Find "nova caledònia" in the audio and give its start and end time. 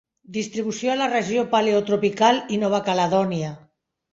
2.65-3.53